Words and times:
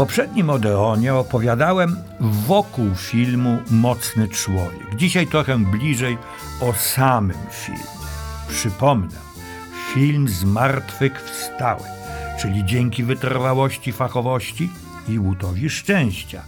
poprzednim 0.00 0.50
Odeonie 0.50 1.14
opowiadałem 1.14 1.96
wokół 2.20 2.94
filmu 2.94 3.58
Mocny 3.70 4.28
Człowiek. 4.28 4.96
Dzisiaj 4.96 5.26
trochę 5.26 5.58
bliżej 5.58 6.18
o 6.60 6.72
samym 6.72 7.36
filmie. 7.50 7.80
Przypomnę, 8.48 9.16
film 9.94 10.28
z 10.28 10.44
martwych 10.44 11.22
wstały, 11.22 11.82
czyli 12.40 12.64
dzięki 12.64 13.04
wytrwałości, 13.04 13.92
fachowości 13.92 14.70
i 15.08 15.18
łutowi 15.18 15.70
szczęścia, 15.70 16.42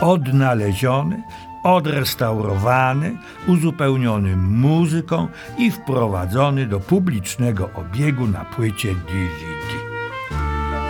odnaleziony, 0.00 1.22
odrestaurowany, 1.62 3.16
uzupełniony 3.46 4.36
muzyką 4.36 5.28
i 5.58 5.70
wprowadzony 5.70 6.66
do 6.66 6.80
publicznego 6.80 7.70
obiegu 7.74 8.26
na 8.26 8.44
płycie 8.44 8.88
DVD. 8.94 9.77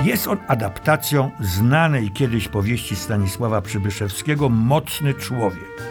Jest 0.02 0.26
on 0.26 0.38
adaptacją 0.48 1.30
znanej 1.40 2.10
kiedyś 2.10 2.48
powieści 2.48 2.96
Stanisława 2.96 3.60
Przybyszewskiego 3.62 4.48
Mocny 4.48 5.14
Człowiek, 5.14 5.82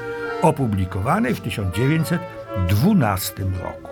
opublikowanej 0.42 1.36
w 1.36 1.42
1912 1.42 3.34
roku. 3.64 3.90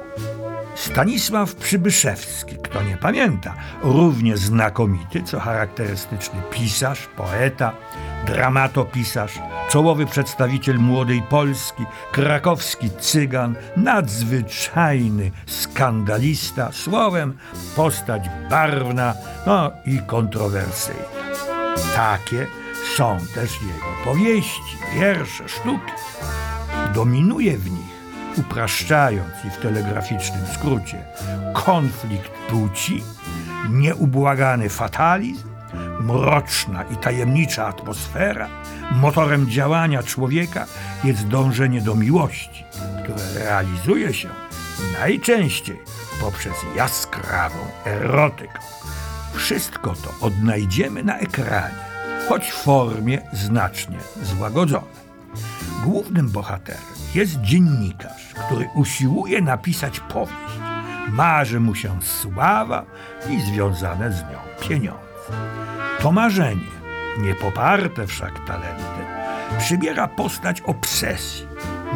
Stanisław 0.76 1.55
Przybyszewski, 1.55 2.55
kto 2.64 2.84
nie 2.84 2.98
pamięta, 2.98 3.55
równie 3.84 4.38
znakomity, 4.38 5.24
co 5.24 5.40
charakterystyczny 5.40 6.41
pisarz, 6.52 7.08
poeta, 7.18 7.72
dramatopisarz, 8.25 9.39
czołowy 9.70 10.05
przedstawiciel 10.05 10.79
młodej 10.79 11.21
Polski, 11.21 11.84
krakowski 12.11 12.89
cygan, 12.99 13.55
nadzwyczajny 13.77 15.31
skandalista, 15.45 16.71
słowem 16.71 17.37
postać 17.76 18.23
barwna, 18.49 19.13
no 19.45 19.71
i 19.85 19.99
kontrowersyjna. 20.07 21.04
Takie 21.95 22.48
są 22.95 23.17
też 23.35 23.51
jego 23.62 23.85
powieści, 24.05 24.77
wiersze, 24.99 25.49
sztuki. 25.49 25.91
Dominuje 26.93 27.57
w 27.57 27.71
nich 27.71 27.95
upraszczając 28.37 29.45
i 29.45 29.49
w 29.49 29.57
telegraficznym 29.57 30.45
skrócie, 30.54 31.05
konflikt 31.54 32.32
płci, 32.49 33.04
nieubłagany 33.70 34.70
fatalizm, 34.70 35.54
mroczna 35.99 36.84
i 36.84 36.98
tajemnicza 36.98 37.68
atmosfera, 37.68 38.48
motorem 38.91 39.49
działania 39.49 40.04
człowieka 40.04 40.65
jest 41.04 41.27
dążenie 41.27 41.82
do 41.82 41.95
miłości, 41.95 42.63
które 43.04 43.43
realizuje 43.43 44.13
się 44.13 44.29
najczęściej 44.99 45.79
poprzez 46.21 46.54
jaskrawą 46.76 47.57
erotykę. 47.85 48.59
Wszystko 49.34 49.93
to 49.93 50.26
odnajdziemy 50.26 51.04
na 51.04 51.17
ekranie, 51.17 51.85
choć 52.29 52.51
w 52.51 52.63
formie 52.63 53.21
znacznie 53.34 53.98
złagodzonej. 54.23 55.05
Głównym 55.84 56.29
bohaterem 56.29 56.82
jest 57.15 57.41
dziennikarz, 57.41 58.34
który 58.34 58.70
usiłuje 58.76 59.41
napisać 59.41 59.99
powieść. 59.99 60.60
Marzy 61.10 61.60
mu 61.60 61.76
się 61.76 62.01
sława 62.01 62.85
i 63.29 63.41
związane 63.41 64.12
z 64.12 64.22
nią 64.22 64.67
pieniądze. 64.67 65.15
To 66.06 66.11
marzenie, 66.11 66.72
niepoparte 67.17 68.07
wszak 68.07 68.45
talentem, 68.47 69.06
przybiera 69.59 70.07
postać 70.07 70.61
obsesji, 70.61 71.47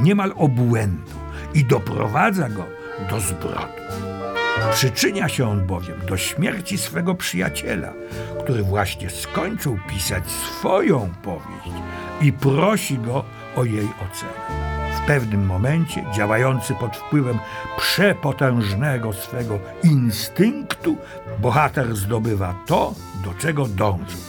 niemal 0.02 0.34
obłędu 0.36 1.12
i 1.54 1.66
doprowadza 1.66 2.50
go 2.50 2.66
do 3.10 3.20
zbrodni. 3.20 3.86
Przyczynia 4.74 5.30
się 5.30 5.50
on 5.50 5.68
bowiem 5.68 6.06
do 6.08 6.18
śmierci 6.18 6.78
swego 6.78 7.16
przyjaciela, 7.16 7.94
który 8.44 8.64
właśnie 8.64 9.10
skończył 9.10 9.80
pisać 9.90 10.32
swoją 10.32 11.10
powieść 11.24 11.78
i 12.22 12.34
prosi 12.34 12.98
go 12.98 13.24
o 13.56 13.64
jej 13.64 13.88
ocenę. 13.88 14.70
W 15.04 15.08
pewnym 15.08 15.46
momencie, 15.46 16.06
działający 16.16 16.76
pod 16.76 16.98
wpływem 16.98 17.40
przepotężnego 17.78 19.14
swego 19.14 19.60
instynktu, 19.84 20.98
bohater 21.40 21.96
zdobywa 21.96 22.56
to, 22.66 22.94
do 23.24 23.34
czego 23.34 23.68
dążył 23.68 24.20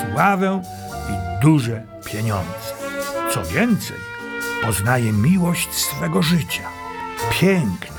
sławę 0.00 0.62
i 1.10 1.42
duże 1.42 1.82
pieniądze. 2.04 2.72
Co 3.34 3.44
więcej, 3.44 3.96
poznaje 4.62 5.12
miłość 5.12 5.74
swego 5.74 6.22
życia, 6.22 6.68
piękną 7.30 7.96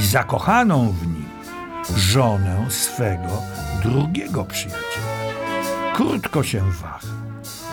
i 0.00 0.06
zakochaną 0.06 0.92
w 0.92 1.06
nim 1.06 1.28
żonę 1.96 2.66
swego 2.68 3.42
drugiego 3.82 4.44
przyjaciela. 4.44 5.14
Krótko 5.94 6.42
się 6.42 6.62
waha 6.70 7.24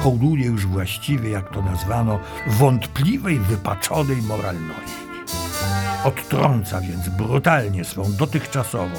hołduje 0.03 0.45
już 0.45 0.67
właściwie, 0.67 1.29
jak 1.29 1.53
to 1.53 1.61
nazwano, 1.61 2.19
wątpliwej, 2.47 3.39
wypaczonej 3.39 4.21
moralności. 4.21 5.01
Odtrąca 6.03 6.81
więc 6.81 7.09
brutalnie 7.09 7.85
swą 7.85 8.13
dotychczasową, 8.13 8.95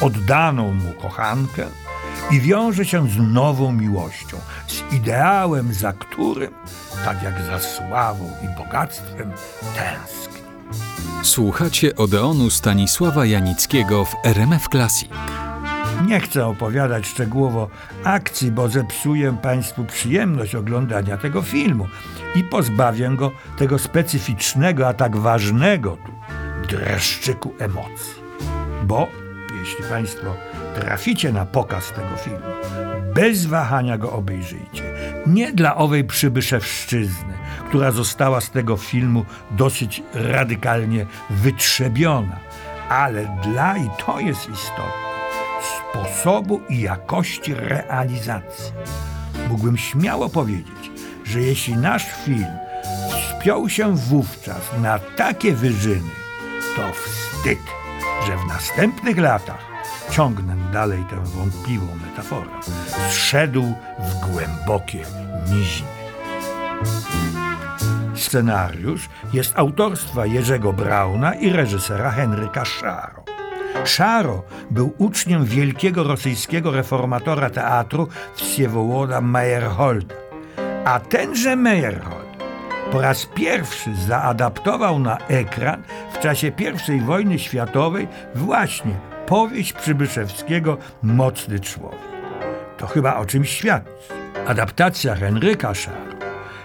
oddaną 0.00 0.74
mu 0.74 0.92
kochankę 0.92 1.66
i 2.30 2.40
wiąże 2.40 2.84
się 2.84 3.08
z 3.08 3.16
nową 3.18 3.72
miłością, 3.72 4.36
z 4.66 4.94
ideałem, 4.94 5.74
za 5.74 5.92
którym, 5.92 6.50
tak 7.04 7.22
jak 7.22 7.42
za 7.42 7.58
sławą 7.58 8.30
i 8.44 8.58
bogactwem, 8.58 9.32
tęskni. 9.74 10.42
Słuchacie 11.22 11.96
Odeonu 11.96 12.50
Stanisława 12.50 13.26
Janickiego 13.26 14.04
w 14.04 14.14
RMF 14.24 14.68
Classic. 14.68 15.10
Nie 16.06 16.20
chcę 16.20 16.46
opowiadać 16.46 17.06
szczegółowo 17.06 17.68
akcji, 18.04 18.50
bo 18.50 18.68
zepsuję 18.68 19.36
Państwu 19.42 19.84
przyjemność 19.84 20.54
oglądania 20.54 21.16
tego 21.16 21.42
filmu 21.42 21.88
i 22.34 22.44
pozbawię 22.44 23.10
go 23.16 23.30
tego 23.58 23.78
specyficznego, 23.78 24.88
a 24.88 24.94
tak 24.94 25.16
ważnego 25.16 25.96
tu 25.96 26.12
dreszczyku 26.76 27.54
emocji. 27.58 28.22
Bo 28.84 29.08
jeśli 29.62 29.84
Państwo 29.84 30.36
traficie 30.74 31.32
na 31.32 31.46
pokaz 31.46 31.92
tego 31.92 32.16
filmu, 32.16 32.52
bez 33.14 33.46
wahania 33.46 33.98
go 33.98 34.12
obejrzyjcie. 34.12 34.82
Nie 35.26 35.52
dla 35.52 35.76
owej 35.76 36.04
przybyszewszczyzny, 36.04 37.34
która 37.68 37.90
została 37.90 38.40
z 38.40 38.50
tego 38.50 38.76
filmu 38.76 39.24
dosyć 39.50 40.02
radykalnie 40.14 41.06
wytrzebiona, 41.30 42.36
ale 42.88 43.38
dla, 43.42 43.76
i 43.76 43.90
to 44.06 44.20
jest 44.20 44.50
istotne, 44.50 45.12
sposobu 45.78 46.60
i 46.68 46.80
jakości 46.80 47.54
realizacji. 47.54 48.72
Mógłbym 49.48 49.78
śmiało 49.78 50.28
powiedzieć, 50.28 50.90
że 51.24 51.40
jeśli 51.40 51.76
nasz 51.76 52.06
film 52.24 52.46
wspiął 53.10 53.68
się 53.68 53.96
wówczas 53.96 54.70
na 54.82 54.98
takie 54.98 55.52
wyżyny, 55.52 56.10
to 56.76 56.82
wstyd, 56.92 57.81
że 58.26 58.36
w 58.36 58.46
następnych 58.46 59.18
latach 59.18 59.72
ciągnę 60.10 60.56
dalej 60.72 61.04
tę 61.10 61.16
wątpliwą 61.24 61.86
metaforę, 62.06 62.50
zszedł 63.10 63.74
w 63.98 64.30
głębokie 64.30 65.04
niziny. 65.52 65.88
Scenariusz 68.14 69.08
jest 69.32 69.58
autorstwa 69.58 70.26
Jerzego 70.26 70.72
Brauna 70.72 71.34
i 71.34 71.50
reżysera 71.50 72.10
Henryka 72.10 72.64
Szaro. 72.64 73.22
Szaro 73.84 74.42
był 74.70 74.92
uczniem 74.98 75.44
wielkiego 75.44 76.02
rosyjskiego 76.04 76.70
reformatora 76.70 77.50
teatru 77.50 78.08
Wsiewołoda 78.34 79.20
Meyerholda. 79.20 80.14
A 80.84 81.00
tenże 81.00 81.56
Meyerhold 81.56 82.22
po 82.92 83.00
raz 83.00 83.26
pierwszy 83.26 83.94
zaadaptował 83.94 84.98
na 84.98 85.18
ekran 85.18 85.82
czasie 86.22 86.52
I 86.96 87.00
wojny 87.00 87.38
światowej 87.38 88.08
właśnie 88.34 88.94
powieść 89.26 89.72
Przybyszewskiego 89.72 90.78
Mocny 91.02 91.60
Człowiek. 91.60 92.00
To 92.78 92.86
chyba 92.86 93.16
o 93.16 93.26
czymś 93.26 93.50
świadczy. 93.50 93.92
Adaptacja 94.46 95.14
Henryka 95.14 95.74
Szaro 95.74 96.12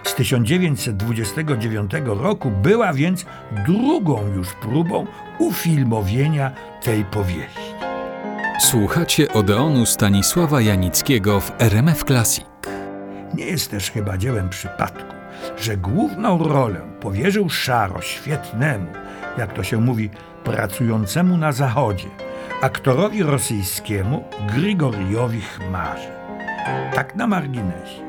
z 0.04 0.14
1929 0.14 1.92
roku 2.06 2.50
była 2.50 2.92
więc 2.92 3.26
drugą 3.66 4.26
już 4.36 4.48
próbą 4.52 5.06
ufilmowienia 5.38 6.52
tej 6.82 7.04
powieści. 7.04 7.74
Słuchacie 8.60 9.32
Odeonu 9.32 9.86
Stanisława 9.86 10.60
Janickiego 10.60 11.40
w 11.40 11.52
RMF 11.58 12.04
Classic. 12.04 12.44
Nie 13.34 13.44
jest 13.44 13.70
też 13.70 13.90
chyba 13.90 14.18
dziełem 14.18 14.48
przypadku, 14.48 15.17
że 15.56 15.76
główną 15.76 16.38
rolę 16.38 16.80
powierzył 17.00 17.50
Szaro 17.50 18.00
świetnemu, 18.00 18.86
jak 19.38 19.52
to 19.52 19.62
się 19.62 19.80
mówi, 19.80 20.10
pracującemu 20.44 21.36
na 21.36 21.52
zachodzie, 21.52 22.08
aktorowi 22.62 23.22
rosyjskiemu 23.22 24.24
Grigoriowi 24.54 25.40
Chmarze. 25.40 26.18
Tak 26.94 27.16
na 27.16 27.26
marginesie. 27.26 28.08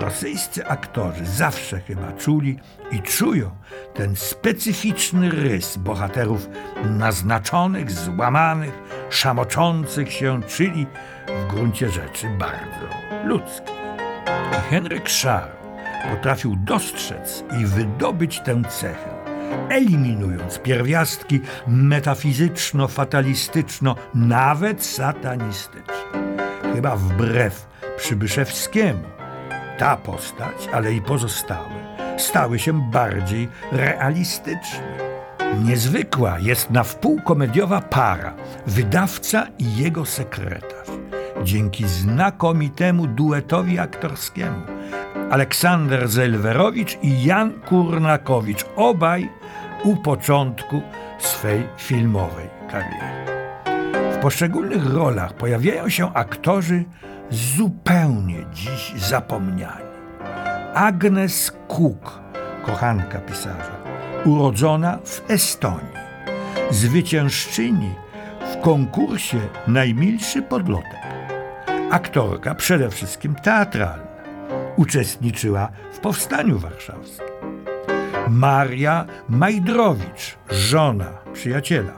Rosyjscy 0.00 0.66
aktorzy 0.66 1.26
zawsze 1.26 1.80
chyba 1.80 2.12
czuli 2.12 2.58
i 2.92 3.02
czują 3.02 3.50
ten 3.94 4.16
specyficzny 4.16 5.30
rys 5.30 5.76
bohaterów 5.76 6.48
naznaczonych, 6.84 7.90
złamanych, 7.90 8.82
szamoczących 9.10 10.12
się, 10.12 10.42
czyli 10.42 10.86
w 11.26 11.46
gruncie 11.54 11.88
rzeczy 11.88 12.26
bardzo 12.38 12.88
ludzkich. 13.24 13.76
Henryk 14.70 15.08
Szar 15.08 15.65
potrafił 16.10 16.56
dostrzec 16.56 17.44
i 17.60 17.66
wydobyć 17.66 18.40
tę 18.40 18.62
cechę, 18.68 19.10
eliminując 19.68 20.58
pierwiastki 20.58 21.40
metafizyczno-fatalistyczno, 21.68 23.94
nawet 24.14 24.84
satanistyczne. 24.84 25.94
Chyba 26.74 26.96
wbrew 26.96 27.66
Przybyszewskiemu 27.96 29.04
ta 29.78 29.96
postać, 29.96 30.68
ale 30.72 30.92
i 30.92 31.02
pozostałe, 31.02 31.96
stały 32.18 32.58
się 32.58 32.90
bardziej 32.90 33.48
realistyczne. 33.72 34.96
Niezwykła 35.64 36.38
jest 36.38 36.70
na 36.70 36.84
wpół 36.84 37.22
komediowa 37.22 37.80
para, 37.80 38.34
wydawca 38.66 39.46
i 39.58 39.76
jego 39.76 40.04
sekretarz. 40.04 40.75
Dzięki 41.46 41.88
znakomitemu 41.88 43.06
duetowi 43.06 43.78
aktorskiemu 43.78 44.62
Aleksander 45.30 46.08
Zelwerowicz 46.08 46.98
i 47.02 47.24
Jan 47.24 47.52
Kurnakowicz, 47.60 48.64
obaj 48.76 49.30
u 49.84 49.96
początku 49.96 50.82
swej 51.18 51.62
filmowej 51.76 52.46
kariery. 52.70 53.26
W 54.12 54.16
poszczególnych 54.22 54.94
rolach 54.94 55.34
pojawiają 55.34 55.88
się 55.88 56.14
aktorzy 56.14 56.84
zupełnie 57.30 58.46
dziś 58.52 58.92
zapomniani. 58.96 59.86
Agnes 60.74 61.52
Cook, 61.68 62.20
kochanka 62.64 63.18
pisarza, 63.18 63.76
urodzona 64.24 64.98
w 65.04 65.30
Estonii, 65.30 65.96
zwyciężczyni 66.70 67.90
w 68.52 68.60
konkursie 68.60 69.40
Najmilszy 69.66 70.42
Podlotek. 70.42 71.15
Aktorka 71.90 72.54
przede 72.54 72.90
wszystkim 72.90 73.34
teatralna. 73.34 74.06
Uczestniczyła 74.76 75.68
w 75.92 75.98
Powstaniu 75.98 76.58
Warszawskim. 76.58 77.26
Maria 78.28 79.06
Majdrowicz, 79.28 80.36
żona 80.50 81.06
przyjaciela, 81.32 81.92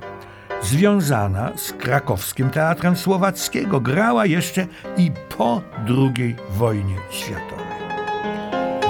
związana 0.63 1.53
z 1.57 1.73
krakowskim 1.73 2.51
Teatrem 2.51 2.97
Słowackiego, 2.97 3.81
grała 3.81 4.27
jeszcze 4.27 4.67
i 4.97 5.13
po 5.39 5.63
II 5.89 6.37
wojnie 6.51 6.97
światowej. 7.11 7.67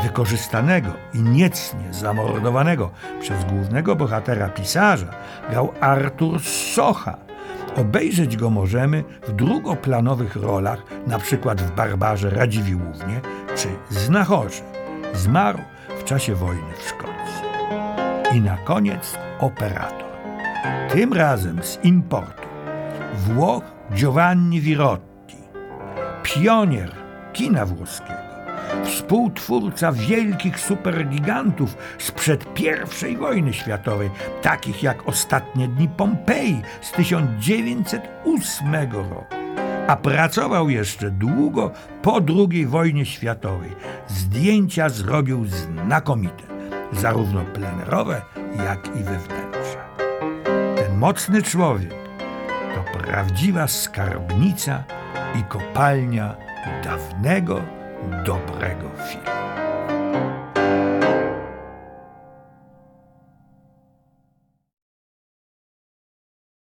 Wykorzystanego 0.03 0.93
i 1.15 1.23
niecnie 1.23 1.85
zamordowanego 1.91 2.91
przez 3.21 3.45
głównego 3.45 3.97
bohatera 3.97 4.49
pisarza 4.49 5.15
grał 5.51 5.73
Artur 5.81 6.41
Socha. 6.75 7.28
Obejrzeć 7.77 8.37
go 8.37 8.51
możemy 8.51 9.05
w 9.23 9.33
drugoplanowych 9.33 10.37
rolach, 10.37 10.83
przykład 11.19 11.63
w 11.63 11.75
Barbarze 11.75 12.31
Radziwiłłównie 12.31 13.21
czy 13.57 13.69
Znachorze. 13.91 14.63
Zmarł 15.15 15.59
w 16.01 16.05
czasie 16.05 16.35
wojny 16.35 16.73
w 16.79 16.89
Szkocji. 16.89 17.49
I 18.35 18.41
na 18.41 18.57
koniec 18.57 19.19
operator. 19.41 20.09
Tym 20.91 21.13
razem 21.13 21.63
z 21.63 21.79
importu. 21.85 22.49
Włoch 23.15 23.65
Giovanni 23.95 24.61
Virotti, 24.61 25.37
pionier 26.23 26.91
kina 27.33 27.67
włoskiego, 27.67 28.28
współtwórca 28.85 29.93
wielkich 29.93 30.61
supergigantów 30.61 31.77
sprzed 31.99 32.45
I 33.11 33.17
wojny 33.17 33.53
światowej, 33.53 34.11
takich 34.43 34.83
jak 34.83 35.09
Ostatnie 35.09 35.69
dni 35.69 35.89
Pompeji 35.89 36.63
z 36.81 36.93
1908 36.93 38.93
roku. 38.93 39.25
A 39.89 39.97
pracował 39.97 40.71
jeszcze 40.71 41.11
długo 41.11 41.71
po 42.03 42.21
II 42.29 42.67
wojnie 42.67 43.07
światowej. 43.07 43.71
Zdjęcia 44.09 44.89
zrobił 44.89 45.47
znakomite, 45.47 46.45
zarówno 46.93 47.45
plenerowe, 47.45 48.23
jak 48.65 48.87
i 48.87 49.05
wewnętrzne. 49.05 49.89
Ten 50.77 50.99
mocny 50.99 51.43
człowiek 51.43 51.95
to 52.75 52.99
prawdziwa 52.99 53.67
skarbnica 53.67 54.85
i 55.41 55.43
kopalnia 55.43 56.37
dawnego, 56.85 57.63
dobrego 58.25 58.91
filmu. 59.09 59.58